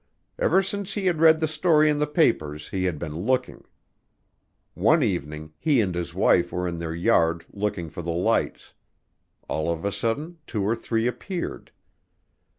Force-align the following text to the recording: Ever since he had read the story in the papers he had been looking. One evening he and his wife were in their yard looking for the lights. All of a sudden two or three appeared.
Ever 0.39 0.63
since 0.63 0.93
he 0.95 1.05
had 1.05 1.19
read 1.21 1.39
the 1.39 1.47
story 1.47 1.87
in 1.87 1.99
the 1.99 2.07
papers 2.07 2.69
he 2.69 2.85
had 2.85 2.97
been 2.97 3.13
looking. 3.15 3.63
One 4.73 5.03
evening 5.03 5.53
he 5.59 5.79
and 5.79 5.93
his 5.93 6.11
wife 6.15 6.51
were 6.51 6.67
in 6.67 6.79
their 6.79 6.95
yard 6.95 7.45
looking 7.51 7.87
for 7.87 8.01
the 8.01 8.09
lights. 8.09 8.73
All 9.47 9.69
of 9.71 9.85
a 9.85 9.91
sudden 9.91 10.39
two 10.47 10.63
or 10.63 10.75
three 10.75 11.05
appeared. 11.05 11.71